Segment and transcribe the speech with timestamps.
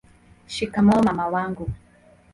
[0.47, 1.69] shikamoo mama wangu